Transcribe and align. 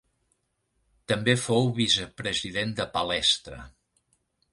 També 1.11 1.35
fou 1.41 1.69
vicepresident 1.79 2.73
de 2.81 2.87
Palestra. 2.97 3.61